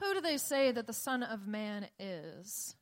Who 0.00 0.14
do 0.14 0.20
they 0.20 0.38
say 0.38 0.72
that 0.72 0.86
the 0.86 0.92
Son 0.92 1.22
of 1.22 1.46
Man 1.46 1.88
is? 1.98 2.74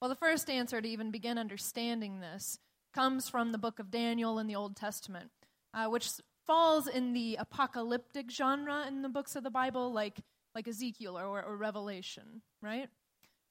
Well, 0.00 0.08
the 0.08 0.16
first 0.16 0.50
answer 0.50 0.80
to 0.80 0.88
even 0.88 1.10
begin 1.10 1.38
understanding 1.38 2.20
this 2.20 2.58
comes 2.92 3.28
from 3.28 3.52
the 3.52 3.58
book 3.58 3.78
of 3.78 3.90
Daniel 3.90 4.38
in 4.38 4.46
the 4.46 4.56
Old 4.56 4.76
Testament, 4.76 5.30
uh, 5.72 5.86
which 5.86 6.10
falls 6.46 6.86
in 6.86 7.12
the 7.12 7.36
apocalyptic 7.36 8.30
genre 8.30 8.86
in 8.86 9.02
the 9.02 9.08
books 9.08 9.36
of 9.36 9.44
the 9.44 9.50
Bible, 9.50 9.92
like, 9.92 10.20
like 10.54 10.68
Ezekiel 10.68 11.18
or, 11.18 11.42
or 11.42 11.56
Revelation, 11.56 12.42
right? 12.60 12.88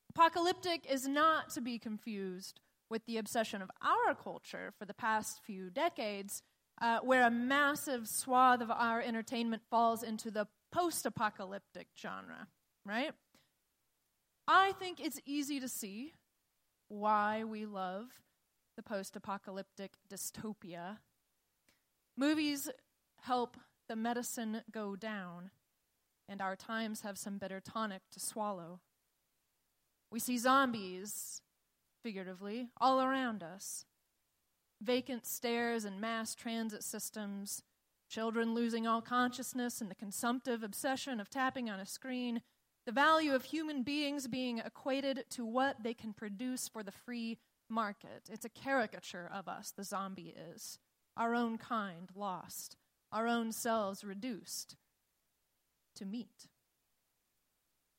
Apocalyptic 0.09 0.85
is 0.89 1.07
not 1.07 1.49
to 1.51 1.61
be 1.61 1.79
confused 1.79 2.59
with 2.89 3.05
the 3.05 3.17
obsession 3.17 3.61
of 3.61 3.71
our 3.81 4.13
culture 4.13 4.73
for 4.77 4.85
the 4.85 4.93
past 4.93 5.41
few 5.43 5.69
decades, 5.71 6.43
uh, 6.81 6.99
where 6.99 7.25
a 7.25 7.31
massive 7.31 8.07
swath 8.07 8.61
of 8.61 8.69
our 8.69 9.01
entertainment 9.01 9.63
falls 9.69 10.03
into 10.03 10.29
the 10.29 10.47
post 10.71 11.05
apocalyptic 11.05 11.87
genre, 11.97 12.47
right? 12.85 13.11
I 14.47 14.73
think 14.73 14.99
it's 14.99 15.19
easy 15.25 15.59
to 15.59 15.67
see 15.67 16.13
why 16.89 17.43
we 17.43 17.65
love 17.65 18.21
the 18.75 18.83
post 18.83 19.15
apocalyptic 19.15 19.93
dystopia. 20.11 20.97
Movies 22.17 22.69
help 23.21 23.57
the 23.87 23.95
medicine 23.95 24.61
go 24.71 24.95
down, 24.95 25.51
and 26.27 26.41
our 26.41 26.55
times 26.55 27.01
have 27.01 27.17
some 27.17 27.37
bitter 27.37 27.59
tonic 27.59 28.01
to 28.11 28.19
swallow. 28.19 28.79
We 30.11 30.19
see 30.19 30.37
zombies, 30.37 31.41
figuratively, 32.03 32.69
all 32.79 33.01
around 33.01 33.43
us 33.43 33.85
vacant 34.83 35.25
stares 35.25 35.85
and 35.85 35.99
mass 35.99 36.35
transit 36.35 36.83
systems, 36.83 37.63
children 38.09 38.53
losing 38.53 38.85
all 38.85 39.01
consciousness 39.01 39.81
in 39.81 39.89
the 39.89 39.95
consumptive 39.95 40.61
obsession 40.61 41.19
of 41.19 41.29
tapping 41.29 41.69
on 41.69 41.79
a 41.79 41.85
screen, 41.85 42.41
the 42.85 42.91
value 42.91 43.33
of 43.33 43.45
human 43.45 43.83
beings 43.83 44.27
being 44.27 44.59
equated 44.59 45.25
to 45.31 45.45
what 45.45 45.83
they 45.83 45.93
can 45.93 46.13
produce 46.13 46.67
for 46.67 46.83
the 46.83 46.91
free 46.91 47.37
market. 47.69 48.29
It's 48.31 48.45
a 48.45 48.49
caricature 48.49 49.29
of 49.33 49.47
us, 49.47 49.71
the 49.75 49.83
zombie 49.83 50.35
is. 50.53 50.79
Our 51.15 51.35
own 51.35 51.57
kind 51.57 52.09
lost, 52.15 52.75
our 53.11 53.27
own 53.27 53.51
selves 53.51 54.03
reduced 54.03 54.75
to 55.95 56.05
meat. 56.05 56.47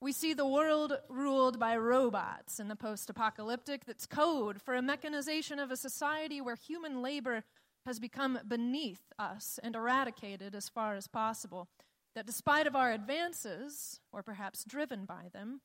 We 0.00 0.12
see 0.12 0.34
the 0.34 0.46
world 0.46 0.98
ruled 1.08 1.58
by 1.58 1.76
robots 1.76 2.60
in 2.60 2.68
the 2.68 2.76
post 2.76 3.08
apocalyptic 3.08 3.86
that's 3.86 4.04
code 4.04 4.60
for 4.60 4.74
a 4.74 4.82
mechanization 4.82 5.58
of 5.58 5.70
a 5.70 5.78
society 5.78 6.40
where 6.42 6.56
human 6.56 7.00
labor 7.00 7.44
has 7.86 7.98
become 7.98 8.38
beneath 8.46 9.00
us 9.18 9.58
and 9.62 9.74
eradicated 9.74 10.54
as 10.54 10.68
far 10.68 10.94
as 10.94 11.06
possible. 11.06 11.68
That 12.14 12.26
despite 12.26 12.66
of 12.66 12.76
our 12.76 12.92
advances, 12.92 14.00
or 14.12 14.22
perhaps 14.22 14.64
driven 14.64 15.04
by 15.04 15.28
them, 15.32 15.60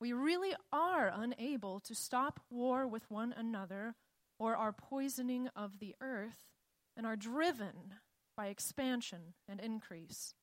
we 0.00 0.12
really 0.12 0.54
are 0.72 1.12
unable 1.14 1.78
to 1.80 1.94
stop 1.94 2.40
war 2.50 2.86
with 2.86 3.10
one 3.10 3.32
another 3.32 3.94
or 4.38 4.56
our 4.56 4.72
poisoning 4.72 5.48
of 5.54 5.78
the 5.78 5.94
earth 6.00 6.44
and 6.96 7.06
are 7.06 7.16
driven 7.16 7.94
by 8.36 8.48
expansion 8.48 9.34
and 9.48 9.60
increase, 9.60 10.34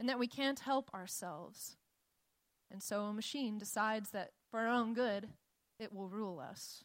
and 0.00 0.08
that 0.08 0.18
we 0.18 0.26
can't 0.26 0.60
help 0.60 0.92
ourselves 0.92 1.76
and 2.70 2.82
so 2.82 3.04
a 3.04 3.12
machine 3.12 3.58
decides 3.58 4.10
that 4.10 4.30
for 4.50 4.60
our 4.60 4.68
own 4.68 4.94
good, 4.94 5.28
it 5.78 5.92
will 5.92 6.08
rule 6.08 6.38
us. 6.38 6.84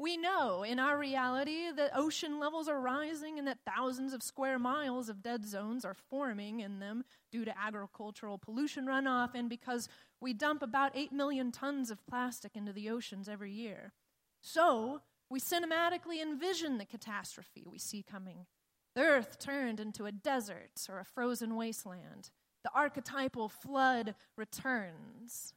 We 0.00 0.16
know 0.16 0.62
in 0.62 0.78
our 0.78 0.96
reality 0.96 1.72
that 1.74 1.90
ocean 1.92 2.38
levels 2.38 2.68
are 2.68 2.80
rising 2.80 3.36
and 3.36 3.48
that 3.48 3.58
thousands 3.66 4.12
of 4.12 4.22
square 4.22 4.56
miles 4.56 5.08
of 5.08 5.24
dead 5.24 5.44
zones 5.44 5.84
are 5.84 5.94
forming 5.94 6.60
in 6.60 6.78
them 6.78 7.04
due 7.32 7.44
to 7.44 7.58
agricultural 7.58 8.38
pollution 8.38 8.86
runoff 8.86 9.34
and 9.34 9.48
because 9.48 9.88
we 10.20 10.32
dump 10.32 10.62
about 10.62 10.92
8 10.94 11.12
million 11.12 11.50
tons 11.50 11.90
of 11.90 12.06
plastic 12.06 12.54
into 12.54 12.72
the 12.72 12.88
oceans 12.88 13.28
every 13.28 13.50
year. 13.50 13.92
So, 14.40 15.02
we 15.28 15.40
cinematically 15.40 16.22
envision 16.22 16.78
the 16.78 16.84
catastrophe 16.84 17.66
we 17.68 17.78
see 17.78 18.04
coming. 18.04 18.46
The 18.94 19.02
earth 19.02 19.40
turned 19.40 19.80
into 19.80 20.06
a 20.06 20.12
desert 20.12 20.86
or 20.88 21.00
a 21.00 21.04
frozen 21.04 21.56
wasteland. 21.56 22.30
The 22.62 22.70
archetypal 22.72 23.48
flood 23.48 24.14
returns, 24.36 25.54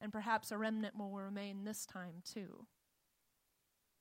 and 0.00 0.12
perhaps 0.12 0.52
a 0.52 0.58
remnant 0.58 0.96
will 0.96 1.10
remain 1.10 1.64
this 1.64 1.84
time 1.84 2.22
too. 2.24 2.66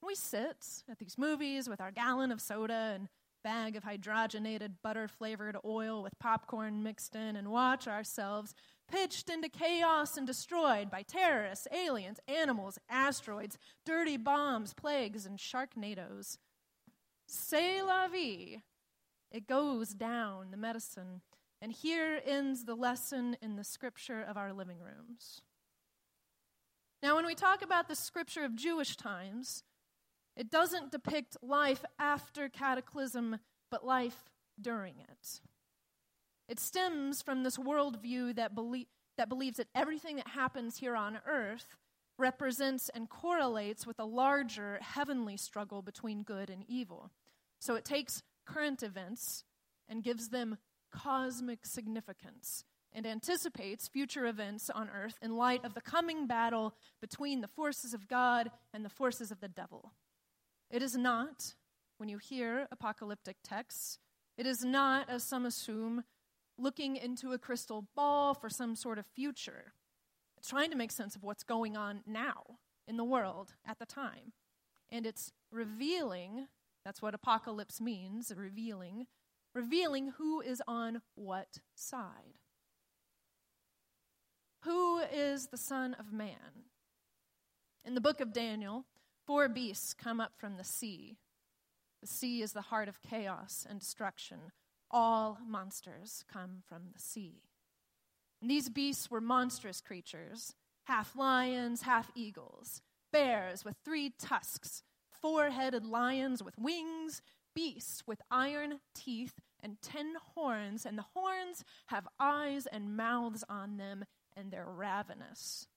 We 0.06 0.16
sit 0.16 0.84
at 0.90 1.00
these 1.00 1.18
movies 1.18 1.70
with 1.70 1.80
our 1.80 1.92
gallon 1.92 2.32
of 2.32 2.42
soda 2.42 2.92
and 2.96 3.08
bag 3.44 3.76
of 3.76 3.84
hydrogenated 3.84 4.76
butter 4.84 5.08
flavored 5.08 5.58
oil 5.66 6.04
with 6.04 6.18
popcorn 6.20 6.84
mixed 6.84 7.16
in 7.16 7.36
and 7.36 7.50
watch 7.50 7.88
ourselves 7.88 8.54
pitched 8.92 9.30
into 9.30 9.50
chaos 9.50 10.18
and 10.18 10.28
destroyed 10.28 10.92
by 10.92 11.04
terrorists, 11.04 11.68
aliens, 11.72 12.20
animals, 12.28 12.78
asteroids, 12.90 13.58
dirty 13.86 14.18
bombs, 14.18 14.74
plagues, 14.74 15.26
and 15.26 15.40
sharknadoes. 15.40 16.38
C'est 17.28 17.82
la 17.82 18.08
vie. 18.08 18.62
It 19.32 19.48
goes 19.48 19.94
down, 19.94 20.52
the 20.52 20.58
medicine 20.58 21.22
and 21.64 21.72
here 21.72 22.20
ends 22.26 22.66
the 22.66 22.76
lesson 22.76 23.38
in 23.42 23.56
the 23.56 23.64
scripture 23.64 24.22
of 24.22 24.36
our 24.36 24.52
living 24.52 24.80
rooms. 24.80 25.42
Now, 27.02 27.16
when 27.16 27.26
we 27.26 27.36
talk 27.36 27.62
about 27.62 27.88
the 27.88 27.96
scripture 27.96 28.44
of 28.44 28.54
Jewish 28.54 28.98
times, 28.98 29.64
it 30.36 30.50
doesn't 30.50 30.92
depict 30.92 31.38
life 31.42 31.86
after 32.00 32.50
cataclysm, 32.50 33.38
but 33.70 33.86
life 33.86 34.30
during 34.60 34.96
it. 35.00 35.42
It 36.48 36.60
stems 36.60 37.22
from 37.22 37.44
this 37.44 37.58
worldview 37.58 38.36
that, 38.36 38.56
belie- 38.56 38.88
that 39.18 39.30
believes 39.30 39.58
that 39.58 39.68
everything 39.74 40.18
that 40.18 40.28
happens 40.30 40.78
here 40.78 40.96
on 40.96 41.20
earth 41.26 41.78
represents 42.18 42.90
and 42.90 43.10
correlates 43.10 43.88
with 43.88 44.00
a 44.00 44.06
larger 44.06 44.80
heavenly 44.82 45.38
struggle 45.38 45.82
between 45.82 46.24
good 46.24 46.50
and 46.50 46.64
evil. 46.68 47.12
So 47.60 47.76
it 47.76 47.86
takes 47.86 48.24
current 48.46 48.84
events 48.84 49.46
and 49.88 50.04
gives 50.04 50.30
them 50.30 50.58
cosmic 50.92 51.66
significance 51.66 52.66
and 52.92 53.08
anticipates 53.08 53.88
future 53.88 54.28
events 54.28 54.70
on 54.70 54.90
earth 54.90 55.18
in 55.22 55.36
light 55.36 55.66
of 55.66 55.74
the 55.74 55.82
coming 55.82 56.28
battle 56.28 56.76
between 57.02 57.42
the 57.42 57.48
forces 57.48 57.94
of 57.94 58.08
God 58.08 58.52
and 58.74 58.86
the 58.86 58.90
forces 58.90 59.32
of 59.32 59.40
the 59.40 59.48
devil. 59.48 59.94
It 60.74 60.82
is 60.82 60.98
not, 60.98 61.54
when 61.98 62.10
you 62.10 62.18
hear 62.18 62.68
apocalyptic 62.72 63.38
texts, 63.44 64.00
it 64.40 64.48
is 64.48 64.66
not, 64.66 65.08
as 65.08 65.24
some 65.24 65.46
assume, 65.46 66.04
looking 66.58 66.96
into 66.96 67.32
a 67.32 67.38
crystal 67.38 67.88
ball 67.96 68.34
for 68.34 68.50
some 68.50 68.76
sort 68.76 68.98
of 68.98 69.06
future. 69.06 69.74
It's 70.36 70.50
trying 70.50 70.72
to 70.72 70.76
make 70.76 70.92
sense 70.92 71.16
of 71.16 71.22
what's 71.24 71.44
going 71.44 71.78
on 71.78 72.02
now 72.08 72.58
in 72.88 72.98
the 72.98 73.04
world 73.04 73.54
at 73.64 73.78
the 73.78 73.86
time. 73.86 74.34
And 74.92 75.06
it's 75.06 75.32
revealing, 75.52 76.48
that's 76.84 77.04
what 77.04 77.14
apocalypse 77.14 77.80
means, 77.80 78.34
revealing 78.36 79.06
revealing 79.54 80.14
who 80.18 80.42
is 80.42 80.62
on 80.68 81.02
what 81.14 81.60
side. 81.76 82.40
Who 84.64 84.98
is 85.00 85.48
the 85.48 85.58
Son 85.58 85.96
of 86.00 86.12
Man? 86.12 86.66
In 87.86 87.94
the 87.94 88.02
book 88.02 88.20
of 88.22 88.34
Daniel, 88.34 88.86
four 89.26 89.50
beasts 89.50 89.94
come 89.94 90.20
up 90.20 90.34
from 90.38 90.58
the 90.58 90.64
sea. 90.64 91.18
The 92.02 92.08
sea 92.08 92.42
is 92.42 92.54
the 92.54 92.62
heart 92.62 92.88
of 92.88 93.02
chaos 93.02 93.66
and 93.70 93.80
destruction. 93.80 94.52
All 94.92 95.38
monsters 95.48 96.24
come 96.32 96.64
from 96.68 96.90
the 96.94 97.00
sea. 97.00 97.44
And 98.42 98.52
these 98.52 98.70
beasts 98.70 99.10
were 99.10 99.22
monstrous 99.22 99.82
creatures 99.82 100.54
half 100.86 101.16
lions, 101.16 101.84
half 101.84 102.12
eagles, 102.14 102.82
bears 103.12 103.64
with 103.64 103.76
three 103.86 104.12
tusks, 104.20 104.84
four 105.12 105.50
headed 105.50 105.86
lions 105.86 106.44
with 106.44 106.58
wings, 106.58 107.22
beasts 107.56 108.04
with 108.06 108.22
iron 108.30 108.80
teeth 108.94 109.40
and 109.62 109.82
ten 109.82 110.14
horns, 110.36 110.86
and 110.86 110.98
the 110.98 111.06
horns 111.14 111.64
have 111.88 112.08
eyes 112.20 112.68
and 112.68 112.98
mouths 112.98 113.44
on 113.48 113.78
them, 113.78 114.04
and 114.36 114.52
they're 114.52 114.70
ravenous. 114.70 115.68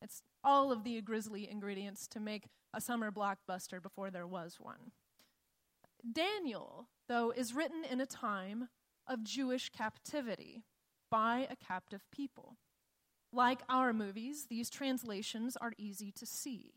It's 0.00 0.22
all 0.44 0.72
of 0.72 0.84
the 0.84 1.00
grisly 1.00 1.50
ingredients 1.50 2.06
to 2.08 2.20
make 2.20 2.48
a 2.74 2.80
summer 2.80 3.10
blockbuster 3.10 3.82
before 3.82 4.10
there 4.10 4.26
was 4.26 4.56
one. 4.60 4.92
Daniel, 6.10 6.88
though, 7.08 7.30
is 7.30 7.54
written 7.54 7.84
in 7.84 8.00
a 8.00 8.06
time 8.06 8.68
of 9.06 9.24
Jewish 9.24 9.70
captivity 9.70 10.64
by 11.10 11.46
a 11.50 11.56
captive 11.56 12.02
people. 12.12 12.56
Like 13.32 13.60
our 13.68 13.92
movies, 13.92 14.46
these 14.48 14.70
translations 14.70 15.56
are 15.56 15.72
easy 15.78 16.12
to 16.12 16.26
see. 16.26 16.74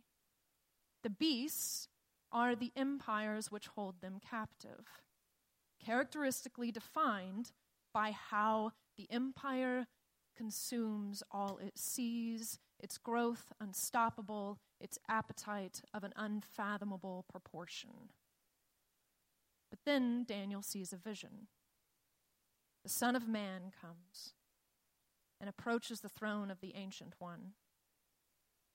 The 1.04 1.10
beasts 1.10 1.88
are 2.32 2.56
the 2.56 2.72
empires 2.76 3.52
which 3.52 3.68
hold 3.68 4.02
them 4.02 4.20
captive, 4.20 4.86
characteristically 5.84 6.72
defined 6.72 7.52
by 7.94 8.12
how 8.12 8.74
the 8.98 9.08
empire 9.10 9.88
consumes 10.36 11.24
all 11.32 11.58
it 11.58 11.78
sees, 11.78 12.60
its 12.80 12.98
growth 12.98 13.52
unstoppable, 13.60 14.60
its 14.80 14.98
appetite 15.08 15.82
of 15.94 16.04
an 16.04 16.14
unfathomable 16.16 17.26
proportion. 17.30 18.12
But 19.70 19.80
then 19.86 20.24
Daniel 20.26 20.62
sees 20.62 20.94
a 20.94 20.98
vision. 20.98 21.48
The 22.84 22.90
Son 22.90 23.16
of 23.16 23.28
Man 23.28 23.72
comes. 23.82 24.34
and 25.40 25.50
approaches 25.50 26.02
the 26.02 26.10
throne 26.10 26.52
of 26.52 26.60
the 26.60 26.76
Ancient 26.76 27.14
One. 27.18 27.54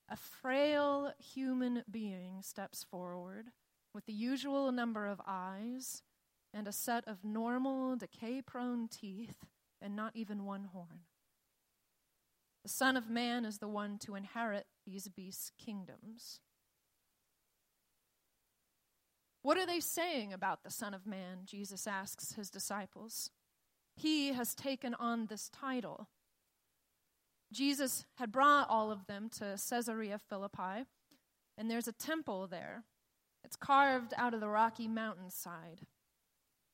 A 0.08 0.16
frail 0.16 1.12
human 1.18 1.84
being 1.90 2.40
steps 2.42 2.82
forward 2.82 3.48
with 3.94 4.06
the 4.06 4.12
usual 4.12 4.72
number 4.72 5.06
of 5.06 5.20
eyes 5.26 6.02
and 6.52 6.66
a 6.66 6.72
set 6.72 7.06
of 7.06 7.24
normal, 7.24 7.96
decay 7.96 8.40
prone 8.40 8.88
teeth 8.88 9.44
and 9.80 9.94
not 9.94 10.12
even 10.14 10.44
one 10.44 10.64
horn. 10.72 11.00
The 12.64 12.70
Son 12.70 12.96
of 12.96 13.10
Man 13.10 13.44
is 13.44 13.58
the 13.58 13.68
one 13.68 13.98
to 13.98 14.14
inherit 14.14 14.66
these 14.86 15.06
beasts' 15.08 15.52
kingdoms. 15.58 16.40
What 19.42 19.58
are 19.58 19.66
they 19.66 19.80
saying 19.80 20.32
about 20.32 20.64
the 20.64 20.70
Son 20.70 20.94
of 20.94 21.06
Man? 21.06 21.40
Jesus 21.44 21.86
asks 21.86 22.32
his 22.32 22.48
disciples. 22.48 23.30
He 23.94 24.32
has 24.32 24.54
taken 24.54 24.94
on 24.94 25.26
this 25.26 25.50
title. 25.50 26.08
Jesus 27.52 28.06
had 28.16 28.32
brought 28.32 28.70
all 28.70 28.90
of 28.90 29.06
them 29.06 29.28
to 29.38 29.58
Caesarea 29.68 30.18
Philippi, 30.18 30.86
and 31.58 31.70
there's 31.70 31.86
a 31.86 31.92
temple 31.92 32.46
there. 32.46 32.84
It's 33.44 33.56
carved 33.56 34.14
out 34.16 34.32
of 34.32 34.40
the 34.40 34.48
rocky 34.48 34.88
mountainside. 34.88 35.82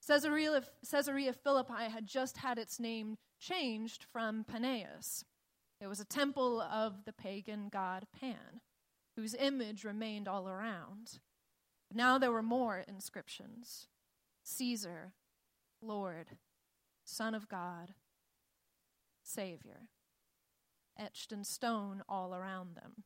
Caesarea, 0.06 0.62
Caesarea 0.88 1.32
Philippi 1.32 1.90
had 1.90 2.06
just 2.06 2.36
had 2.36 2.58
its 2.58 2.78
name 2.78 3.18
changed 3.40 4.06
from 4.12 4.44
Paneas. 4.44 5.24
It 5.80 5.88
was 5.88 6.00
a 6.00 6.04
temple 6.04 6.60
of 6.60 7.04
the 7.04 7.12
pagan 7.12 7.68
god 7.72 8.06
Pan, 8.18 8.60
whose 9.16 9.34
image 9.34 9.84
remained 9.84 10.28
all 10.28 10.48
around. 10.48 11.20
But 11.88 11.96
now 11.96 12.18
there 12.18 12.32
were 12.32 12.42
more 12.42 12.84
inscriptions 12.86 13.88
Caesar, 14.42 15.12
Lord, 15.80 16.26
Son 17.04 17.34
of 17.34 17.48
God, 17.48 17.94
Savior, 19.22 19.88
etched 20.98 21.32
in 21.32 21.44
stone 21.44 22.02
all 22.08 22.34
around 22.34 22.76
them. 22.76 23.04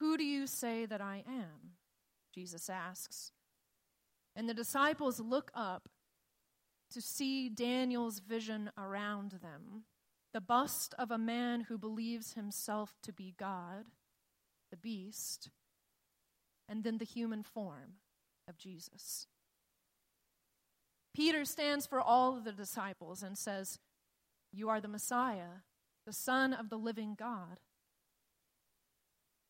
Who 0.00 0.16
do 0.16 0.24
you 0.24 0.48
say 0.48 0.84
that 0.86 1.00
I 1.00 1.22
am? 1.26 1.76
Jesus 2.34 2.68
asks. 2.68 3.30
And 4.34 4.48
the 4.48 4.54
disciples 4.54 5.20
look 5.20 5.52
up 5.54 5.88
to 6.92 7.00
see 7.00 7.48
Daniel's 7.48 8.20
vision 8.20 8.70
around 8.78 9.32
them 9.42 9.84
the 10.32 10.40
bust 10.40 10.94
of 10.98 11.10
a 11.10 11.18
man 11.18 11.62
who 11.62 11.76
believes 11.76 12.32
himself 12.32 12.94
to 13.02 13.12
be 13.12 13.34
God, 13.38 13.84
the 14.70 14.76
beast, 14.76 15.50
and 16.68 16.84
then 16.84 16.98
the 16.98 17.04
human 17.04 17.42
form 17.42 17.96
of 18.48 18.56
Jesus. 18.56 19.26
Peter 21.14 21.44
stands 21.44 21.86
for 21.86 22.00
all 22.00 22.36
of 22.36 22.44
the 22.44 22.52
disciples 22.52 23.22
and 23.22 23.36
says, 23.36 23.78
You 24.52 24.70
are 24.70 24.80
the 24.80 24.88
Messiah, 24.88 25.60
the 26.06 26.12
Son 26.14 26.54
of 26.54 26.70
the 26.70 26.78
living 26.78 27.14
God. 27.18 27.60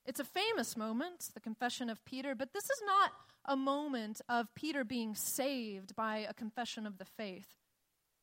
It's 0.05 0.21
a 0.21 0.25
famous 0.25 0.77
moment, 0.77 1.31
the 1.33 1.41
confession 1.41 1.89
of 1.89 2.05
Peter, 2.05 2.35
but 2.35 2.53
this 2.53 2.65
is 2.65 2.83
not 2.85 3.13
a 3.45 3.57
moment 3.57 4.21
of 4.29 4.55
Peter 4.55 4.85
being 4.85 5.15
saved 5.15 5.95
by 5.95 6.19
a 6.19 6.35
confession 6.35 6.87
of 6.87 6.99
the 6.99 7.05
faith. 7.05 7.49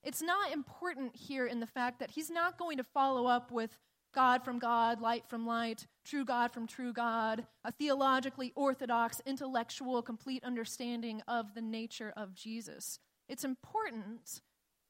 It's 0.03 0.21
not 0.21 0.51
important 0.51 1.15
here 1.15 1.45
in 1.45 1.59
the 1.59 1.67
fact 1.67 1.99
that 1.99 2.11
he's 2.11 2.29
not 2.29 2.57
going 2.57 2.77
to 2.77 2.83
follow 2.83 3.27
up 3.27 3.51
with 3.51 3.77
God 4.13 4.43
from 4.43 4.59
God, 4.59 5.01
light 5.01 5.25
from 5.27 5.45
light, 5.45 5.85
true 6.03 6.25
God 6.25 6.51
from 6.51 6.67
true 6.67 6.93
God, 6.93 7.45
a 7.63 7.71
theologically 7.71 8.51
orthodox, 8.55 9.21
intellectual, 9.25 10.01
complete 10.01 10.43
understanding 10.43 11.21
of 11.27 11.53
the 11.53 11.61
nature 11.61 12.13
of 12.17 12.33
Jesus. 12.33 12.99
It's 13.27 13.43
important 13.43 14.41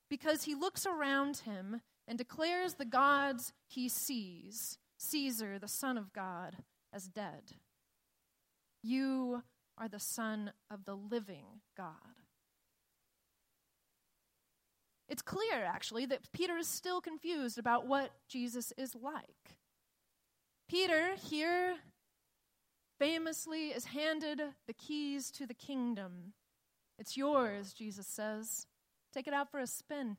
because 0.09 0.43
he 0.43 0.55
looks 0.55 0.85
around 0.85 1.37
him 1.39 1.81
and 2.07 2.17
declares 2.17 2.75
the 2.75 2.85
gods 2.85 3.53
he 3.67 3.89
sees, 3.89 4.77
Caesar, 4.97 5.59
the 5.59 5.67
Son 5.67 5.97
of 5.97 6.13
God, 6.13 6.57
as 6.93 7.07
dead. 7.07 7.53
You 8.83 9.43
are 9.77 9.87
the 9.87 9.99
Son 9.99 10.51
of 10.69 10.85
the 10.85 10.95
living 10.95 11.61
God. 11.77 11.93
It's 15.07 15.21
clear, 15.21 15.63
actually, 15.65 16.05
that 16.05 16.31
Peter 16.31 16.57
is 16.57 16.67
still 16.67 17.01
confused 17.01 17.57
about 17.57 17.87
what 17.87 18.11
Jesus 18.27 18.71
is 18.77 18.93
like. 18.95 19.57
Peter, 20.69 21.15
here, 21.15 21.77
famously, 22.99 23.69
is 23.69 23.85
handed 23.85 24.39
the 24.67 24.73
keys 24.73 25.31
to 25.31 25.47
the 25.47 25.55
kingdom. 25.55 26.33
It's 26.99 27.17
yours, 27.17 27.73
Jesus 27.73 28.05
says. 28.05 28.67
Take 29.11 29.27
it 29.27 29.33
out 29.33 29.49
for 29.49 29.59
a 29.59 29.65
spin. 29.65 30.17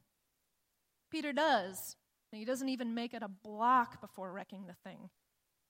Peter 1.11 1.33
does. 1.33 1.97
And 2.33 2.39
he 2.39 2.45
doesn't 2.45 2.69
even 2.69 2.95
make 2.95 3.15
it 3.15 3.23
a 3.23 3.29
block 3.29 4.01
before 4.01 4.33
wrecking 4.33 4.67
the 4.67 4.75
thing. 4.85 5.11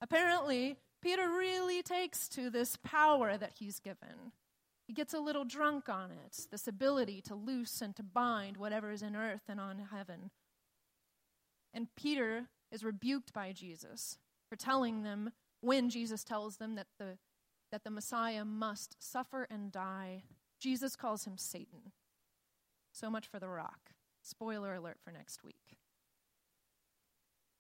Apparently, 0.00 0.76
Peter 1.02 1.29
really 1.29 1.82
takes 1.82 2.29
to 2.29 2.50
this 2.50 2.76
power 2.82 3.37
that 3.37 3.55
he's 3.58 3.81
given. 3.81 4.32
He 4.87 4.93
gets 4.93 5.14
a 5.14 5.20
little 5.20 5.44
drunk 5.44 5.88
on 5.88 6.11
it, 6.11 6.47
this 6.50 6.67
ability 6.67 7.20
to 7.23 7.35
loose 7.35 7.81
and 7.81 7.94
to 7.97 8.02
bind 8.02 8.56
whatever 8.56 8.91
is 8.91 9.02
in 9.02 9.14
earth 9.17 9.43
and 9.49 9.61
on 9.61 9.87
heaven. 9.93 10.31
And 11.73 11.88
Peter 11.97 12.49
is 12.73 12.85
rebuked 12.85 13.32
by 13.32 13.52
Jesus 13.52 14.19
for 14.49 14.56
telling 14.56 15.02
them, 15.02 15.31
when 15.61 15.91
Jesus 15.91 16.25
tells 16.25 16.56
them 16.56 16.75
that 16.75 16.88
the, 16.99 17.19
that 17.70 17.85
the 17.85 17.91
Messiah 17.91 18.44
must 18.44 18.97
suffer 18.99 19.47
and 19.50 19.70
die, 19.70 20.25
Jesus 20.58 20.97
calls 20.97 21.25
him 21.25 21.37
Satan. 21.37 21.93
So 22.93 23.11
much 23.11 23.29
for 23.29 23.38
the 23.38 23.49
rock. 23.49 23.91
Spoiler 24.23 24.75
alert 24.75 24.99
for 25.05 25.12
next 25.12 25.44
week. 25.44 25.79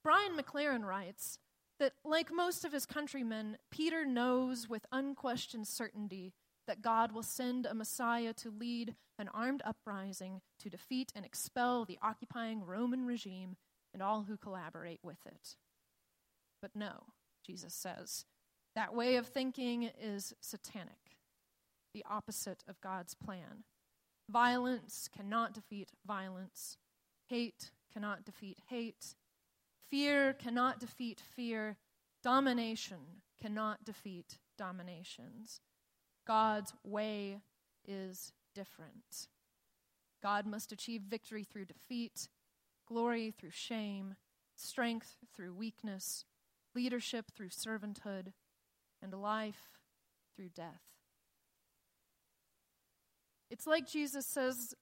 Brian 0.02 0.32
McLaren 0.36 0.84
writes 0.84 1.38
that, 1.80 1.94
like 2.04 2.32
most 2.32 2.64
of 2.64 2.72
his 2.72 2.86
countrymen, 2.86 3.56
Peter 3.70 4.04
knows 4.04 4.68
with 4.68 4.86
unquestioned 4.92 5.66
certainty 5.66 6.34
that 6.68 6.82
God 6.82 7.10
will 7.10 7.24
send 7.24 7.66
a 7.66 7.74
Messiah 7.74 8.32
to 8.34 8.50
lead 8.50 8.94
an 9.18 9.28
armed 9.34 9.62
uprising 9.64 10.40
to 10.60 10.70
defeat 10.70 11.10
and 11.16 11.24
expel 11.24 11.84
the 11.84 11.98
occupying 12.00 12.64
Roman 12.64 13.06
regime 13.06 13.56
and 13.92 14.02
all 14.02 14.22
who 14.22 14.36
collaborate 14.36 15.00
with 15.02 15.18
it. 15.26 15.56
But 16.62 16.76
no, 16.76 17.06
Jesus 17.44 17.74
says, 17.74 18.24
that 18.76 18.94
way 18.94 19.16
of 19.16 19.26
thinking 19.26 19.90
is 20.00 20.34
satanic, 20.40 21.16
the 21.92 22.04
opposite 22.08 22.62
of 22.68 22.80
God's 22.80 23.14
plan. 23.14 23.64
Violence 24.28 25.08
cannot 25.12 25.54
defeat 25.54 25.90
violence, 26.06 26.76
hate 27.28 27.72
cannot 27.92 28.24
defeat 28.24 28.58
hate, 28.68 29.16
Fear 29.90 30.34
cannot 30.34 30.78
defeat 30.78 31.20
fear. 31.20 31.76
Domination 32.22 33.22
cannot 33.40 33.84
defeat 33.84 34.38
dominations. 34.56 35.60
God's 36.26 36.72
way 36.84 37.40
is 37.86 38.32
different. 38.54 39.28
God 40.22 40.46
must 40.46 40.70
achieve 40.70 41.02
victory 41.02 41.44
through 41.44 41.64
defeat, 41.64 42.28
glory 42.86 43.32
through 43.36 43.50
shame, 43.50 44.16
strength 44.56 45.16
through 45.34 45.54
weakness, 45.54 46.24
leadership 46.74 47.32
through 47.34 47.48
servanthood, 47.48 48.32
and 49.02 49.14
life 49.14 49.80
through 50.36 50.50
death. 50.50 50.82
It's 53.50 53.66
like 53.66 53.90
Jesus 53.90 54.26
says, 54.26 54.74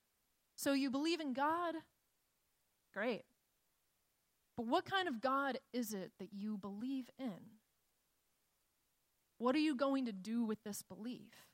So 0.57 0.73
you 0.73 0.91
believe 0.91 1.21
in 1.21 1.33
God? 1.33 1.77
Great. 2.93 3.23
But 4.59 4.67
what 4.67 4.85
kind 4.85 5.07
of 5.07 5.21
God 5.21 5.61
is 5.73 5.95
it 5.95 6.11
that 6.19 6.33
you 6.33 6.59
believe 6.59 7.09
in? 7.17 7.61
What 9.39 9.55
are 9.55 9.61
you 9.61 9.77
going 9.77 10.05
to 10.07 10.13
do 10.13 10.43
with 10.43 10.65
this 10.65 10.83
belief? 10.83 11.47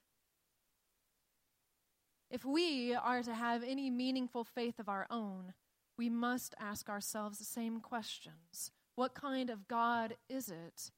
If 2.31 2.47
we 2.47 2.95
are 2.95 3.23
to 3.23 3.35
have 3.35 3.63
any 3.63 3.91
meaningful 3.91 4.43
faith 4.43 4.79
of 4.79 4.89
our 4.89 5.07
own, 5.11 5.53
we 5.99 6.09
must 6.09 6.55
ask 6.59 6.89
ourselves 6.89 7.37
the 7.37 7.45
same 7.45 7.79
questions. 7.81 8.71
What 8.95 9.13
kind 9.13 9.51
of 9.51 9.69
God 9.69 10.17
is 10.31 10.49
it 10.49 10.91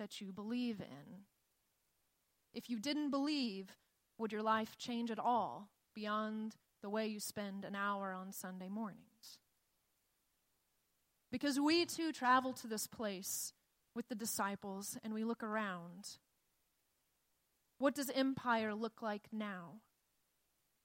that 0.00 0.20
you 0.20 0.32
believe 0.32 0.80
in? 0.80 1.20
If 2.52 2.68
you 2.68 2.80
didn't 2.80 3.10
believe, 3.10 3.76
would 4.18 4.32
your 4.32 4.42
life 4.42 4.76
change 4.76 5.08
at 5.08 5.20
all 5.20 5.68
beyond 5.94 6.56
the 6.82 6.90
way 6.90 7.06
you 7.06 7.20
spend 7.20 7.64
an 7.64 7.76
hour 7.76 8.12
on 8.12 8.32
Sunday 8.32 8.68
mornings? 8.68 9.13
Because 11.34 11.58
we 11.58 11.84
too 11.84 12.12
travel 12.12 12.52
to 12.52 12.68
this 12.68 12.86
place 12.86 13.54
with 13.92 14.08
the 14.08 14.14
disciples 14.14 14.96
and 15.02 15.12
we 15.12 15.24
look 15.24 15.42
around. 15.42 16.18
What 17.78 17.96
does 17.96 18.08
empire 18.10 18.72
look 18.72 19.02
like 19.02 19.22
now? 19.32 19.80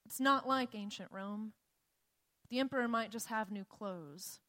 It's 0.04 0.18
not 0.18 0.48
like 0.48 0.74
ancient 0.74 1.12
Rome. 1.12 1.52
The 2.50 2.58
emperor 2.58 2.88
might 2.88 3.12
just 3.12 3.28
have 3.28 3.52
new 3.52 3.64
clothes. 3.64 4.40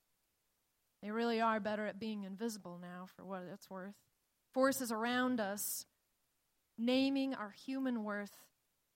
They 1.04 1.12
really 1.12 1.40
are 1.40 1.60
better 1.60 1.86
at 1.86 2.00
being 2.00 2.24
invisible 2.24 2.80
now, 2.82 3.06
for 3.16 3.24
what 3.24 3.44
it's 3.54 3.70
worth. 3.70 3.94
Forces 4.56 4.92
around 4.92 5.40
us 5.40 5.86
naming 6.80 7.36
our 7.36 7.52
human 7.52 8.04
worth 8.04 8.48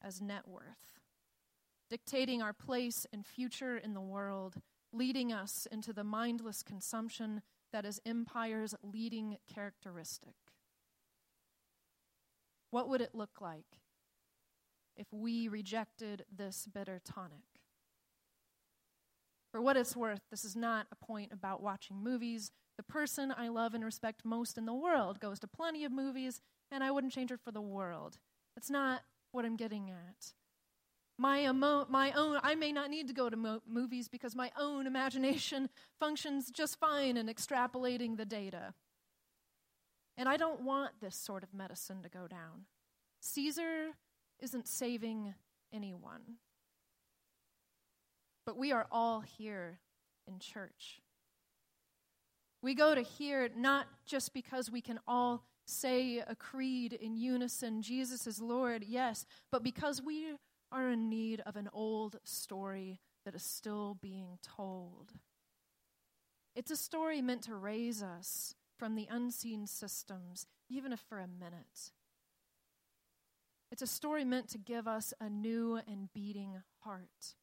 as 0.04 0.24
net 0.24 0.48
worth, 0.48 1.00
dictating 1.88 2.42
our 2.42 2.52
place 2.52 3.06
and 3.14 3.24
future 3.28 3.78
in 3.78 3.94
the 3.94 4.02
world 4.02 4.56
leading 4.96 5.32
us 5.32 5.68
into 5.72 5.94
the 5.94 6.04
mindless 6.04 6.64
consumption 6.64 7.42
that 7.72 7.86
is 7.86 8.00
empire's 8.06 8.74
leading 8.82 9.38
characteristic. 9.54 10.36
What 12.72 12.90
would 12.90 13.02
it 13.02 13.14
look 13.14 13.42
like 13.42 13.80
if 14.96 15.08
we 15.12 15.48
rejected 15.48 16.26
this 16.34 16.68
bitter 16.74 17.02
tonic? 17.04 17.62
For 19.52 19.62
what 19.62 19.78
it's 19.78 19.96
worth, 19.96 20.22
this 20.32 20.44
is 20.44 20.56
not 20.56 20.88
a 20.92 21.06
point 21.06 21.32
about 21.32 21.64
watching 21.64 22.04
movies. 22.04 22.52
The 22.78 22.84
person 22.84 23.34
I 23.38 23.48
love 23.48 23.74
and 23.74 23.86
respect 23.86 24.26
most 24.26 24.58
in 24.58 24.66
the 24.66 24.74
world 24.74 25.20
goes 25.20 25.40
to 25.40 25.48
plenty 25.48 25.86
of 25.86 25.92
movies, 25.92 26.42
and 26.72 26.84
I 26.84 26.92
wouldn't 26.92 27.14
change 27.14 27.30
her 27.30 27.38
for 27.38 27.52
the 27.52 27.62
world. 27.62 28.18
That's 28.56 28.70
not 28.70 29.02
what 29.32 29.46
I'm 29.46 29.56
getting 29.56 29.90
at. 29.90 30.34
My, 31.18 31.46
emo- 31.48 31.88
my 31.90 32.12
own, 32.12 32.40
I 32.44 32.56
may 32.56 32.72
not 32.72 32.90
need 32.90 33.08
to 33.08 33.14
go 33.14 33.30
to 33.30 33.38
mo- 33.38 33.62
movies 33.68 34.08
because 34.08 34.36
my 34.36 34.52
own 34.60 34.86
imagination 34.86 35.70
functions 36.00 36.52
just 36.52 36.80
fine 36.80 37.16
in 37.16 37.28
extrapolating 37.28 38.18
the 38.18 38.26
data. 38.26 38.74
And 40.18 40.28
I 40.28 40.38
don't 40.38 40.62
want 40.62 40.92
this 41.02 41.16
sort 41.16 41.44
of 41.44 41.54
medicine 41.54 42.02
to 42.04 42.10
go 42.10 42.28
down. 42.28 42.66
Caesar 43.22 43.92
isn't 44.40 44.68
saving 44.68 45.34
anyone. 45.74 46.38
But 48.46 48.58
we 48.58 48.72
are 48.72 48.88
all 48.92 49.22
here 49.22 49.80
in 50.28 50.40
church. 50.40 51.02
We 52.62 52.74
go 52.74 52.96
to 52.96 53.02
here 53.02 53.50
not 53.56 53.88
just 54.06 54.34
because 54.34 54.72
we 54.72 54.82
can 54.82 55.00
all 55.08 55.44
say 55.66 56.20
a 56.20 56.36
creed 56.36 56.94
in 56.94 57.16
unison, 57.16 57.82
Jesus 57.82 58.28
is 58.28 58.40
Lord, 58.42 58.84
yes, 58.88 59.26
but 59.52 59.64
because 59.64 60.02
we 60.02 60.34
are 60.72 60.90
in 60.90 61.10
need 61.10 61.42
of 61.46 61.56
an 61.56 61.70
old 61.74 62.18
story 62.24 63.00
that 63.26 63.36
is 63.36 63.44
still 63.44 63.98
being 64.02 64.38
told. 64.42 65.14
It's 66.56 66.72
a 66.72 66.78
story 66.78 67.22
meant 67.22 67.44
to 67.44 67.56
raise 67.56 68.02
us 68.02 68.56
from 68.78 68.96
the 68.96 69.08
unseen 69.10 69.68
systems, 69.68 70.46
even 70.70 70.94
if 70.94 71.00
for 71.00 71.20
a 71.20 71.28
minute. 71.28 71.92
It's 73.72 73.82
a 73.82 73.88
story 73.88 74.24
meant 74.24 74.50
to 74.50 74.58
give 74.58 74.88
us 74.88 75.14
a 75.20 75.30
new 75.30 75.80
and 75.88 76.14
beating 76.14 76.62
heart. 76.80 77.36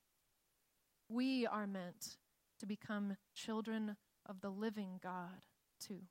We 1.09 1.47
are 1.47 1.67
meant 1.67 2.17
to 2.61 2.67
become 2.67 3.17
children 3.35 3.97
of 4.25 4.41
the 4.41 4.51
living 4.51 5.01
God, 5.03 5.45
too. 5.81 6.03